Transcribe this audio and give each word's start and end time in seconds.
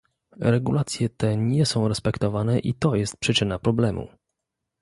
Regulacje 0.39 1.09
te 1.09 1.37
nie 1.37 1.65
są 1.65 1.87
respektowane 1.87 2.59
i 2.59 2.73
to 2.73 2.95
jest 2.95 3.17
przyczyna 3.17 3.59
problemu 3.59 4.07